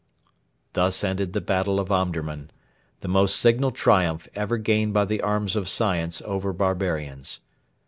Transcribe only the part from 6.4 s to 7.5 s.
barbarians.